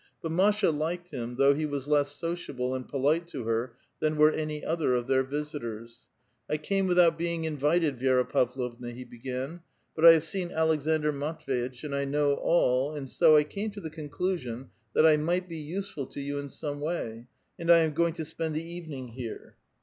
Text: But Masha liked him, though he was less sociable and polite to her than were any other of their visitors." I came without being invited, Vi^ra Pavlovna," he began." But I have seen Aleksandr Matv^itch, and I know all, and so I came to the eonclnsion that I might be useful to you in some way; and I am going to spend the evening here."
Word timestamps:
But 0.23 0.31
Masha 0.31 0.71
liked 0.71 1.09
him, 1.11 1.35
though 1.35 1.53
he 1.53 1.67
was 1.67 1.87
less 1.87 2.09
sociable 2.11 2.73
and 2.73 2.87
polite 2.87 3.27
to 3.27 3.43
her 3.43 3.73
than 3.99 4.17
were 4.17 4.31
any 4.31 4.65
other 4.65 4.95
of 4.95 5.05
their 5.05 5.21
visitors." 5.21 6.07
I 6.49 6.57
came 6.57 6.87
without 6.87 7.19
being 7.19 7.43
invited, 7.43 7.99
Vi^ra 7.99 8.27
Pavlovna," 8.27 8.93
he 8.93 9.03
began." 9.03 9.61
But 9.95 10.05
I 10.05 10.13
have 10.13 10.23
seen 10.23 10.49
Aleksandr 10.49 11.13
Matv^itch, 11.13 11.83
and 11.83 11.93
I 11.93 12.05
know 12.05 12.33
all, 12.33 12.95
and 12.95 13.07
so 13.11 13.37
I 13.37 13.43
came 13.43 13.69
to 13.69 13.79
the 13.79 13.91
eonclnsion 13.91 14.69
that 14.95 15.05
I 15.05 15.17
might 15.17 15.47
be 15.47 15.59
useful 15.59 16.07
to 16.07 16.19
you 16.19 16.39
in 16.39 16.49
some 16.49 16.79
way; 16.81 17.27
and 17.59 17.69
I 17.69 17.81
am 17.81 17.93
going 17.93 18.13
to 18.13 18.25
spend 18.25 18.55
the 18.55 18.65
evening 18.67 19.09
here." 19.09 19.55